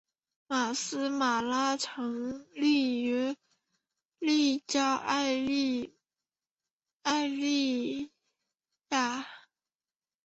[0.47, 3.35] 麦丝玛拉成立于
[4.17, 5.93] 雷焦艾米
[7.05, 8.11] 利
[8.89, 9.27] 亚。